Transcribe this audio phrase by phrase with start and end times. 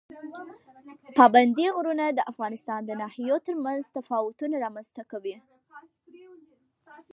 [1.17, 5.35] پابندی غرونه د افغانستان د ناحیو ترمنځ تفاوتونه رامنځ ته کوي.